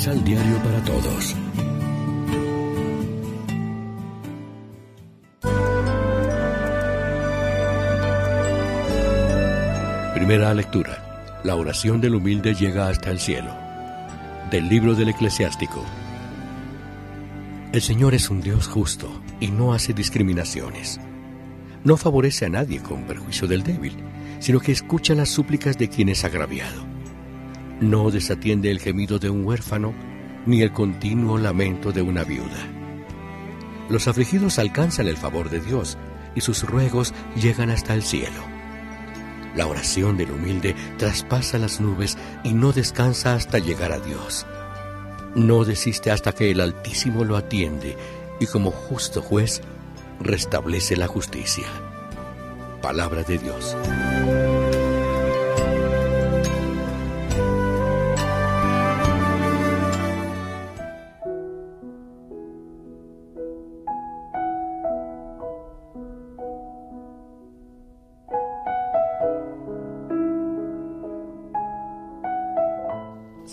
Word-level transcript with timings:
Misal 0.00 0.24
Diario 0.24 0.56
para 0.62 0.82
Todos. 0.82 1.36
Primera 10.14 10.54
lectura. 10.54 11.40
La 11.44 11.54
oración 11.54 12.00
del 12.00 12.14
humilde 12.14 12.54
llega 12.54 12.88
hasta 12.88 13.10
el 13.10 13.18
cielo. 13.20 13.54
Del 14.50 14.70
libro 14.70 14.94
del 14.94 15.10
eclesiástico. 15.10 15.84
El 17.70 17.82
Señor 17.82 18.14
es 18.14 18.30
un 18.30 18.40
Dios 18.40 18.68
justo 18.68 19.20
y 19.38 19.48
no 19.48 19.74
hace 19.74 19.92
discriminaciones. 19.92 20.98
No 21.84 21.98
favorece 21.98 22.46
a 22.46 22.48
nadie 22.48 22.80
con 22.80 23.02
perjuicio 23.02 23.46
del 23.46 23.62
débil, 23.62 23.98
sino 24.38 24.60
que 24.60 24.72
escucha 24.72 25.14
las 25.14 25.28
súplicas 25.28 25.76
de 25.76 25.90
quien 25.90 26.08
es 26.08 26.24
agraviado. 26.24 26.89
No 27.80 28.10
desatiende 28.10 28.70
el 28.70 28.78
gemido 28.78 29.18
de 29.18 29.30
un 29.30 29.44
huérfano 29.44 29.94
ni 30.46 30.62
el 30.62 30.72
continuo 30.72 31.38
lamento 31.38 31.92
de 31.92 32.02
una 32.02 32.24
viuda. 32.24 32.68
Los 33.88 34.06
afligidos 34.06 34.58
alcanzan 34.58 35.08
el 35.08 35.16
favor 35.16 35.50
de 35.50 35.60
Dios 35.60 35.98
y 36.34 36.42
sus 36.42 36.62
ruegos 36.62 37.14
llegan 37.36 37.70
hasta 37.70 37.94
el 37.94 38.02
cielo. 38.02 38.42
La 39.56 39.66
oración 39.66 40.16
del 40.16 40.30
humilde 40.30 40.76
traspasa 40.96 41.58
las 41.58 41.80
nubes 41.80 42.16
y 42.44 42.52
no 42.52 42.72
descansa 42.72 43.34
hasta 43.34 43.58
llegar 43.58 43.92
a 43.92 43.98
Dios. 43.98 44.46
No 45.34 45.64
desiste 45.64 46.10
hasta 46.10 46.32
que 46.32 46.50
el 46.50 46.60
Altísimo 46.60 47.24
lo 47.24 47.36
atiende 47.36 47.96
y 48.38 48.46
como 48.46 48.70
justo 48.70 49.22
juez 49.22 49.62
restablece 50.20 50.96
la 50.96 51.06
justicia. 51.06 51.66
Palabra 52.82 53.22
de 53.22 53.38
Dios. 53.38 53.76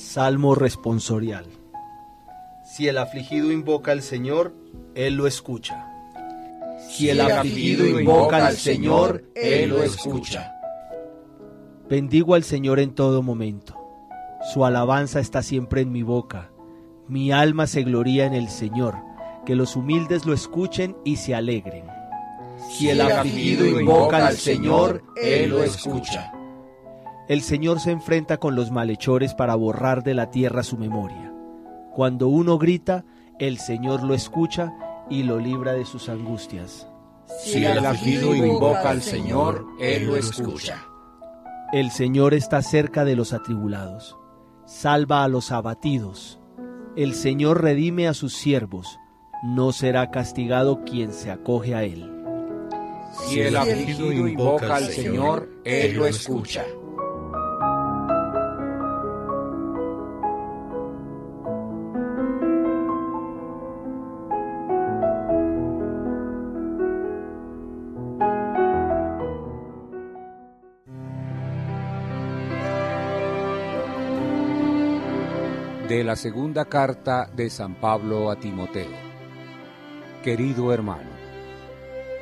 Salmo 0.08 0.56
responsorial. 0.56 1.48
Si 2.64 2.88
el 2.88 2.98
afligido 2.98 3.52
invoca 3.52 3.92
al 3.92 4.02
Señor, 4.02 4.54
Él 4.96 5.16
lo 5.16 5.28
escucha. 5.28 5.86
Si 6.90 7.10
el 7.10 7.20
afligido 7.20 7.86
invoca 7.86 8.48
al 8.48 8.56
Señor, 8.56 9.26
Él 9.36 9.70
lo 9.70 9.84
escucha. 9.84 10.56
Bendigo 11.90 12.36
al 12.36 12.46
Señor 12.46 12.80
en 12.80 12.96
todo 12.96 13.22
momento. 13.22 13.76
Su 14.54 14.64
alabanza 14.64 15.20
está 15.20 15.44
siempre 15.44 15.82
en 15.82 15.92
mi 15.92 16.04
boca. 16.04 16.52
Mi 17.10 17.34
alma 17.34 17.68
se 17.68 17.84
gloría 17.84 18.26
en 18.26 18.34
el 18.34 18.48
Señor. 18.48 18.96
Que 19.46 19.56
los 19.56 19.76
humildes 19.76 20.26
lo 20.26 20.34
escuchen 20.34 20.96
y 21.04 21.18
se 21.18 21.36
alegren. 21.36 21.84
Si 22.72 22.90
el 22.90 23.02
afligido 23.02 23.66
invoca 23.66 24.26
al 24.26 24.38
Señor, 24.38 25.04
Él 25.22 25.50
lo 25.50 25.64
escucha. 25.64 26.32
El 27.28 27.42
Señor 27.42 27.82
se 27.82 27.92
enfrenta 27.92 28.38
con 28.38 28.56
los 28.56 28.72
malhechores 28.72 29.34
para 29.34 29.56
borrar 29.56 30.02
de 30.02 30.14
la 30.14 30.32
tierra 30.32 30.64
su 30.64 30.78
memoria. 30.78 31.34
Cuando 31.94 32.30
uno 32.30 32.58
grita, 32.58 33.04
el 33.38 33.58
Señor 33.58 34.04
lo 34.04 34.14
escucha 34.14 34.74
y 35.10 35.24
lo 35.24 35.38
libra 35.38 35.74
de 35.74 35.84
sus 35.84 36.08
angustias. 36.08 36.88
Si 37.44 37.66
el 37.66 37.86
afligido 37.86 38.34
invoca 38.34 38.90
al 38.92 39.02
Señor, 39.02 39.66
Él 39.80 40.06
lo 40.06 40.16
escucha. 40.16 40.86
El 41.74 41.92
Señor 41.92 42.34
está 42.34 42.62
cerca 42.62 43.04
de 43.04 43.18
los 43.18 43.34
atribulados. 43.34 44.16
Salva 44.66 45.26
a 45.26 45.28
los 45.28 45.52
abatidos. 45.52 46.40
El 46.96 47.14
Señor 47.14 47.62
redime 47.62 48.08
a 48.08 48.14
sus 48.14 48.36
siervos. 48.36 49.00
No 49.44 49.74
será 49.74 50.12
castigado 50.12 50.86
quien 50.86 51.12
se 51.12 51.30
acoge 51.30 51.76
a 51.76 51.84
Él. 51.84 52.10
Si 53.26 53.42
el 53.42 53.58
afligido 53.58 54.14
invoca 54.14 54.78
al 54.78 54.86
Señor, 54.86 55.50
Él 55.66 55.98
lo 55.98 56.06
escucha. 56.06 56.64
De 75.88 76.04
la 76.04 76.18
segunda 76.18 76.66
carta 76.66 77.30
de 77.34 77.50
San 77.50 77.76
Pablo 77.76 78.30
a 78.30 78.36
Timoteo. 78.36 78.92
Querido 80.22 80.74
hermano, 80.74 81.10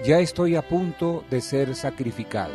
ya 0.04 0.20
estoy 0.20 0.56
a 0.56 0.62
punto 0.62 1.24
de 1.32 1.42
ser 1.42 1.76
sacrificado. 1.76 2.54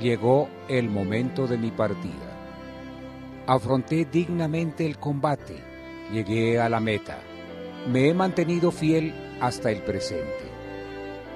Llegó 0.00 0.48
el 0.68 0.90
momento 0.90 1.46
de 1.46 1.58
mi 1.58 1.70
partida. 1.70 3.44
Afronté 3.46 4.04
dignamente 4.04 4.84
el 4.84 4.98
combate. 4.98 5.62
Llegué 6.12 6.58
a 6.58 6.68
la 6.68 6.80
meta. 6.80 7.18
Me 7.88 8.08
he 8.08 8.14
mantenido 8.14 8.72
fiel 8.72 9.14
hasta 9.40 9.70
el 9.70 9.78
presente. 9.82 10.50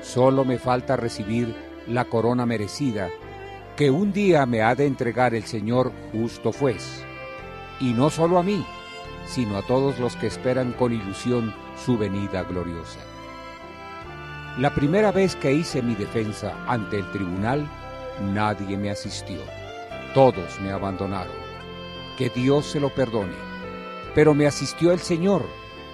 Solo 0.02 0.44
me 0.44 0.58
falta 0.58 0.96
recibir 0.96 1.54
la 1.86 2.06
corona 2.06 2.44
merecida 2.44 3.08
que 3.76 3.88
un 3.88 4.12
día 4.12 4.46
me 4.46 4.62
ha 4.62 4.74
de 4.74 4.86
entregar 4.86 5.32
el 5.32 5.44
Señor 5.44 5.92
justo 6.10 6.50
juez. 6.50 7.04
Y 7.78 7.92
no 7.92 8.10
solo 8.10 8.38
a 8.38 8.42
mí, 8.42 8.64
sino 9.26 9.56
a 9.56 9.62
todos 9.62 9.98
los 9.98 10.16
que 10.16 10.26
esperan 10.26 10.72
con 10.72 10.92
ilusión 10.92 11.54
su 11.84 11.98
venida 11.98 12.42
gloriosa. 12.44 13.00
La 14.58 14.74
primera 14.74 15.12
vez 15.12 15.36
que 15.36 15.52
hice 15.52 15.82
mi 15.82 15.94
defensa 15.94 16.54
ante 16.66 16.98
el 16.98 17.10
tribunal, 17.10 17.68
nadie 18.32 18.78
me 18.78 18.90
asistió. 18.90 19.40
Todos 20.14 20.58
me 20.62 20.72
abandonaron. 20.72 21.34
Que 22.16 22.30
Dios 22.30 22.64
se 22.64 22.80
lo 22.80 22.88
perdone. 22.88 23.34
Pero 24.14 24.32
me 24.32 24.46
asistió 24.46 24.92
el 24.92 25.00
Señor 25.00 25.44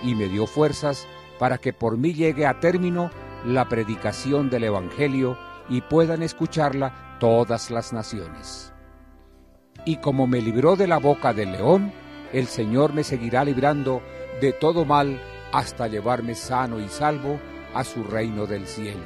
y 0.04 0.14
me 0.14 0.28
dio 0.28 0.46
fuerzas 0.46 1.08
para 1.40 1.58
que 1.58 1.72
por 1.72 1.98
mí 1.98 2.14
llegue 2.14 2.46
a 2.46 2.60
término 2.60 3.10
la 3.44 3.68
predicación 3.68 4.48
del 4.48 4.64
Evangelio 4.64 5.36
y 5.68 5.80
puedan 5.80 6.22
escucharla 6.22 7.16
todas 7.18 7.70
las 7.70 7.92
naciones. 7.92 8.72
Y 9.84 9.96
como 9.96 10.28
me 10.28 10.40
libró 10.40 10.76
de 10.76 10.86
la 10.86 10.98
boca 10.98 11.32
del 11.32 11.50
león, 11.50 11.92
el 12.32 12.46
Señor 12.46 12.92
me 12.92 13.04
seguirá 13.04 13.44
librando 13.44 14.02
de 14.40 14.52
todo 14.52 14.84
mal 14.84 15.20
hasta 15.52 15.86
llevarme 15.86 16.34
sano 16.34 16.80
y 16.80 16.88
salvo 16.88 17.38
a 17.74 17.84
su 17.84 18.04
reino 18.04 18.46
del 18.46 18.66
cielo. 18.66 19.02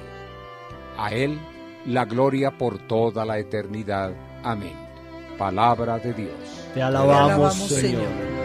A 0.97 1.11
Él 1.11 1.39
la 1.87 2.05
gloria 2.05 2.57
por 2.57 2.79
toda 2.79 3.25
la 3.25 3.39
eternidad. 3.39 4.13
Amén. 4.43 4.75
Palabra 5.39 5.99
de 5.99 6.13
Dios. 6.13 6.69
Te 6.75 6.83
alabamos, 6.83 7.55
Señor. 7.55 8.36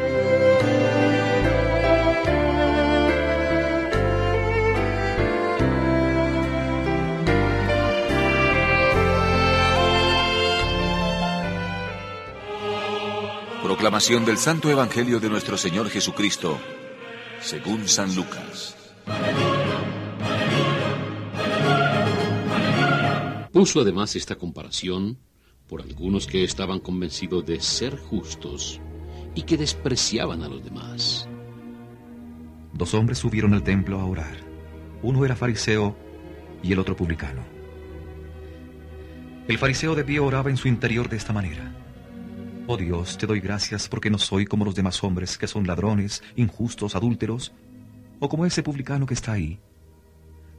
Proclamación 13.82 14.26
del 14.26 14.38
Santo 14.38 14.70
Evangelio 14.70 15.20
de 15.20 15.28
nuestro 15.28 15.58
Señor 15.58 15.90
Jesucristo, 15.90 16.60
según 17.40 17.88
San 17.88 18.16
Lucas. 18.16 18.78
Puso 23.52 23.82
además 23.82 24.16
esta 24.16 24.36
comparación 24.36 25.18
por 25.68 25.82
algunos 25.82 26.28
que 26.28 26.44
estaban 26.44 26.78
convencidos 26.78 27.44
de 27.48 27.60
ser 27.60 27.98
justos 27.98 28.80
y 29.34 29.42
que 29.42 29.58
despreciaban 29.58 30.44
a 30.44 30.48
los 30.48 30.64
demás. 30.64 31.28
Dos 32.74 32.94
hombres 32.94 33.18
subieron 33.18 33.56
al 33.56 33.64
templo 33.64 34.00
a 34.00 34.06
orar. 34.06 34.38
Uno 35.02 35.26
era 35.26 35.36
fariseo 35.36 35.98
y 36.62 36.72
el 36.72 36.78
otro 36.78 36.96
publicano. 36.96 37.42
El 39.48 39.58
fariseo 39.58 39.96
de 39.96 40.04
pie 40.04 40.20
oraba 40.20 40.52
en 40.52 40.58
su 40.58 40.68
interior 40.68 41.10
de 41.10 41.18
esta 41.18 41.34
manera. 41.34 41.91
Oh 42.74 42.78
Dios, 42.78 43.18
te 43.18 43.28
doy 43.28 43.42
gracias 43.42 43.90
porque 43.90 44.10
no 44.10 44.18
soy 44.18 44.46
como 44.46 44.64
los 44.64 44.76
demás 44.76 45.04
hombres 45.04 45.38
que 45.38 45.46
son 45.46 45.68
ladrones, 45.68 46.24
injustos, 46.38 46.96
adúlteros, 46.96 47.52
o 48.22 48.30
como 48.30 48.46
ese 48.46 48.64
publicano 48.64 49.06
que 49.06 49.14
está 49.14 49.34
ahí. 49.34 49.60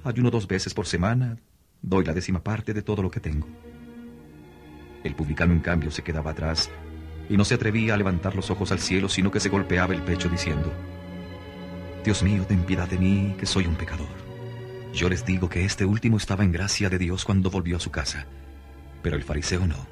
Ayuno 0.04 0.30
dos 0.30 0.46
veces 0.46 0.74
por 0.74 0.84
semana, 0.86 1.38
doy 1.80 2.04
la 2.04 2.12
décima 2.12 2.44
parte 2.44 2.74
de 2.74 2.82
todo 2.82 3.02
lo 3.02 3.10
que 3.10 3.20
tengo. 3.20 3.48
El 5.02 5.14
publicano, 5.14 5.54
en 5.54 5.60
cambio, 5.60 5.90
se 5.90 6.02
quedaba 6.02 6.32
atrás 6.32 6.68
y 7.30 7.38
no 7.38 7.46
se 7.46 7.54
atrevía 7.54 7.94
a 7.94 7.96
levantar 7.96 8.36
los 8.36 8.50
ojos 8.50 8.72
al 8.72 8.80
cielo, 8.80 9.08
sino 9.08 9.30
que 9.30 9.40
se 9.40 9.48
golpeaba 9.48 9.94
el 9.94 10.02
pecho 10.02 10.28
diciendo, 10.28 10.70
Dios 12.04 12.22
mío, 12.22 12.44
ten 12.46 12.66
piedad 12.66 12.90
de 12.90 12.98
mí, 12.98 13.34
que 13.38 13.46
soy 13.46 13.64
un 13.64 13.76
pecador. 13.76 14.14
Yo 14.92 15.08
les 15.08 15.24
digo 15.24 15.48
que 15.48 15.64
este 15.64 15.86
último 15.86 16.18
estaba 16.18 16.44
en 16.44 16.52
gracia 16.52 16.90
de 16.90 16.98
Dios 16.98 17.24
cuando 17.24 17.48
volvió 17.48 17.78
a 17.78 17.80
su 17.80 17.90
casa, 17.90 18.26
pero 19.00 19.16
el 19.16 19.22
fariseo 19.22 19.66
no 19.66 19.91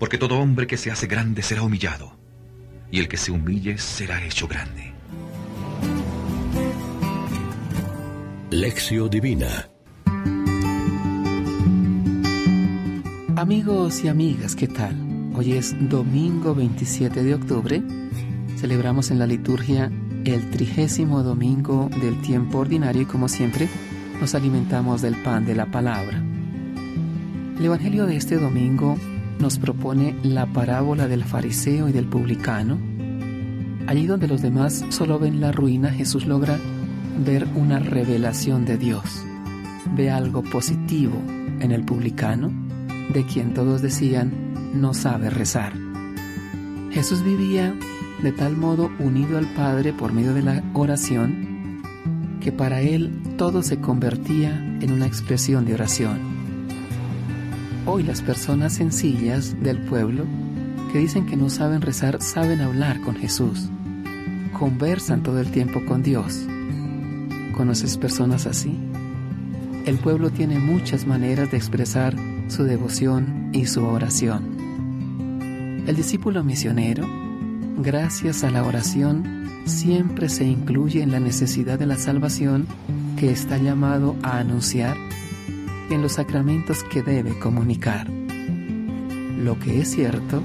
porque 0.00 0.16
todo 0.16 0.38
hombre 0.38 0.66
que 0.66 0.78
se 0.78 0.90
hace 0.90 1.06
grande 1.06 1.42
será 1.42 1.62
humillado, 1.62 2.16
y 2.90 3.00
el 3.00 3.06
que 3.06 3.18
se 3.18 3.30
humille 3.30 3.76
será 3.76 4.24
hecho 4.24 4.48
grande. 4.48 4.94
Lección 8.50 9.10
Divina 9.10 9.68
Amigos 13.36 14.02
y 14.02 14.08
amigas, 14.08 14.56
¿qué 14.56 14.66
tal? 14.66 14.96
Hoy 15.34 15.52
es 15.52 15.76
domingo 15.88 16.54
27 16.54 17.22
de 17.22 17.34
octubre. 17.34 17.82
Celebramos 18.56 19.10
en 19.10 19.18
la 19.18 19.26
liturgia 19.26 19.92
el 20.24 20.50
trigésimo 20.50 21.22
domingo 21.22 21.90
del 22.00 22.20
tiempo 22.22 22.58
ordinario 22.58 23.02
y 23.02 23.06
como 23.06 23.28
siempre 23.28 23.68
nos 24.18 24.34
alimentamos 24.34 25.02
del 25.02 25.16
pan 25.16 25.44
de 25.44 25.54
la 25.54 25.66
palabra. 25.66 26.22
El 27.58 27.64
Evangelio 27.64 28.06
de 28.06 28.16
este 28.16 28.36
domingo 28.36 28.96
nos 29.40 29.58
propone 29.58 30.14
la 30.22 30.46
parábola 30.46 31.08
del 31.08 31.24
fariseo 31.24 31.88
y 31.88 31.92
del 31.92 32.06
publicano. 32.06 32.78
Allí 33.86 34.06
donde 34.06 34.28
los 34.28 34.42
demás 34.42 34.84
solo 34.90 35.18
ven 35.18 35.40
la 35.40 35.50
ruina, 35.50 35.90
Jesús 35.90 36.26
logra 36.26 36.58
ver 37.24 37.48
una 37.54 37.78
revelación 37.78 38.64
de 38.64 38.76
Dios. 38.76 39.24
Ve 39.96 40.10
algo 40.10 40.42
positivo 40.42 41.14
en 41.60 41.72
el 41.72 41.84
publicano, 41.84 42.50
de 43.12 43.24
quien 43.24 43.54
todos 43.54 43.82
decían 43.82 44.32
no 44.74 44.94
sabe 44.94 45.30
rezar. 45.30 45.72
Jesús 46.90 47.24
vivía 47.24 47.74
de 48.22 48.32
tal 48.32 48.56
modo 48.56 48.90
unido 48.98 49.38
al 49.38 49.46
Padre 49.54 49.92
por 49.92 50.12
medio 50.12 50.34
de 50.34 50.42
la 50.42 50.62
oración, 50.74 51.82
que 52.40 52.52
para 52.52 52.80
él 52.82 53.22
todo 53.36 53.62
se 53.62 53.80
convertía 53.80 54.50
en 54.80 54.92
una 54.92 55.06
expresión 55.06 55.64
de 55.64 55.74
oración. 55.74 56.29
Hoy 57.92 58.04
las 58.04 58.22
personas 58.22 58.74
sencillas 58.74 59.60
del 59.60 59.78
pueblo 59.78 60.24
que 60.92 61.00
dicen 61.00 61.26
que 61.26 61.36
no 61.36 61.50
saben 61.50 61.82
rezar 61.82 62.22
saben 62.22 62.60
hablar 62.60 63.00
con 63.00 63.16
Jesús. 63.16 63.68
Conversan 64.56 65.24
todo 65.24 65.40
el 65.40 65.50
tiempo 65.50 65.84
con 65.84 66.00
Dios. 66.00 66.46
¿Conoces 67.56 67.98
personas 67.98 68.46
así? 68.46 68.78
El 69.86 69.98
pueblo 69.98 70.30
tiene 70.30 70.60
muchas 70.60 71.04
maneras 71.04 71.50
de 71.50 71.56
expresar 71.56 72.14
su 72.46 72.62
devoción 72.62 73.50
y 73.52 73.66
su 73.66 73.84
oración. 73.84 75.82
El 75.88 75.96
discípulo 75.96 76.44
misionero, 76.44 77.08
gracias 77.78 78.44
a 78.44 78.52
la 78.52 78.62
oración, 78.62 79.50
siempre 79.64 80.28
se 80.28 80.44
incluye 80.44 81.02
en 81.02 81.10
la 81.10 81.18
necesidad 81.18 81.76
de 81.76 81.86
la 81.86 81.96
salvación 81.96 82.68
que 83.18 83.32
está 83.32 83.58
llamado 83.58 84.14
a 84.22 84.38
anunciar 84.38 84.96
en 85.90 86.02
los 86.02 86.12
sacramentos 86.12 86.82
que 86.84 87.02
debe 87.02 87.38
comunicar. 87.38 88.08
Lo 88.08 89.58
que 89.58 89.80
es 89.80 89.90
cierto 89.90 90.42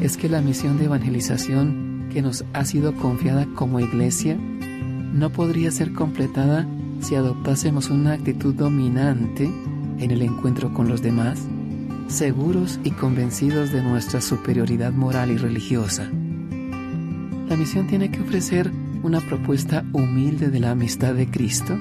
es 0.00 0.16
que 0.16 0.28
la 0.28 0.40
misión 0.40 0.78
de 0.78 0.86
evangelización 0.86 2.08
que 2.12 2.22
nos 2.22 2.44
ha 2.52 2.64
sido 2.64 2.94
confiada 2.94 3.46
como 3.54 3.80
iglesia 3.80 4.36
no 4.36 5.30
podría 5.30 5.70
ser 5.70 5.92
completada 5.92 6.66
si 7.00 7.14
adoptásemos 7.14 7.90
una 7.90 8.12
actitud 8.12 8.54
dominante 8.54 9.44
en 9.98 10.10
el 10.10 10.22
encuentro 10.22 10.72
con 10.72 10.88
los 10.88 11.02
demás, 11.02 11.42
seguros 12.08 12.78
y 12.84 12.90
convencidos 12.90 13.72
de 13.72 13.82
nuestra 13.82 14.20
superioridad 14.20 14.92
moral 14.92 15.30
y 15.30 15.36
religiosa. 15.36 16.10
La 17.48 17.56
misión 17.56 17.86
tiene 17.86 18.10
que 18.10 18.20
ofrecer 18.20 18.70
una 19.02 19.20
propuesta 19.20 19.84
humilde 19.92 20.50
de 20.50 20.60
la 20.60 20.72
amistad 20.72 21.14
de 21.14 21.28
Cristo 21.30 21.74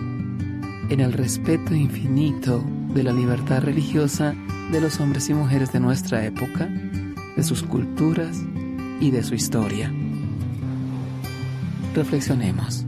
en 0.89 0.99
el 0.99 1.13
respeto 1.13 1.73
infinito 1.73 2.63
de 2.95 3.03
la 3.03 3.11
libertad 3.11 3.61
religiosa 3.61 4.33
de 4.71 4.79
los 4.79 5.01
hombres 5.01 5.29
y 5.29 5.33
mujeres 5.33 5.73
de 5.73 5.81
nuestra 5.81 6.25
época, 6.25 6.67
de 7.35 7.43
sus 7.43 7.61
culturas 7.61 8.41
y 9.01 9.11
de 9.11 9.21
su 9.21 9.35
historia. 9.35 9.91
Reflexionemos. 11.93 12.85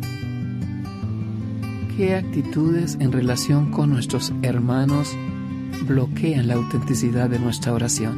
¿Qué 1.98 2.16
actitudes 2.16 2.98
en 3.02 3.12
relación 3.12 3.70
con 3.70 3.90
nuestros 3.90 4.32
hermanos 4.44 5.14
bloquean 5.86 6.48
la 6.48 6.54
autenticidad 6.54 7.30
de 7.30 7.40
nuestra 7.40 7.74
oración? 7.74 8.18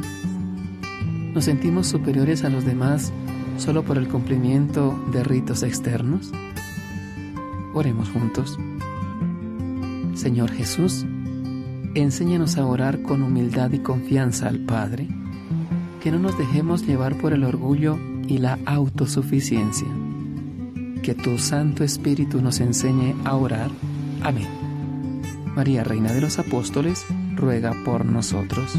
¿Nos 1.34 1.46
sentimos 1.46 1.88
superiores 1.88 2.44
a 2.44 2.50
los 2.50 2.64
demás 2.64 3.12
solo 3.58 3.82
por 3.82 3.98
el 3.98 4.06
cumplimiento 4.06 4.96
de 5.12 5.24
ritos 5.24 5.64
externos? 5.64 6.30
Oremos 7.74 8.08
juntos. 8.10 8.58
Señor 10.14 10.52
Jesús, 10.52 11.06
Enséñanos 11.94 12.56
a 12.56 12.66
orar 12.66 13.02
con 13.02 13.22
humildad 13.22 13.72
y 13.72 13.80
confianza 13.80 14.48
al 14.48 14.60
Padre, 14.60 15.08
que 16.00 16.12
no 16.12 16.20
nos 16.20 16.38
dejemos 16.38 16.86
llevar 16.86 17.16
por 17.18 17.32
el 17.32 17.42
orgullo 17.42 17.98
y 18.28 18.38
la 18.38 18.58
autosuficiencia. 18.64 19.88
Que 21.02 21.14
tu 21.14 21.38
Santo 21.38 21.82
Espíritu 21.82 22.40
nos 22.40 22.60
enseñe 22.60 23.16
a 23.24 23.34
orar. 23.34 23.70
Amén. 24.22 24.46
María, 25.56 25.82
Reina 25.82 26.12
de 26.12 26.20
los 26.20 26.38
Apóstoles, 26.38 27.04
ruega 27.34 27.74
por 27.84 28.04
nosotros. 28.04 28.78